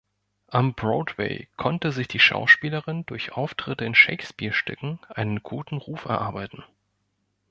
[0.47, 6.63] Am Broadway konnte sich die Schauspielerin durch Auftritte in Shakespeare-Stücken einen guten Ruf erarbeiten.